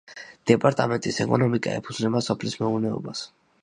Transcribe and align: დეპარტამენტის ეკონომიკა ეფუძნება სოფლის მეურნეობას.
დეპარტამენტის 0.51 1.21
ეკონომიკა 1.27 1.77
ეფუძნება 1.83 2.27
სოფლის 2.31 2.61
მეურნეობას. 2.65 3.29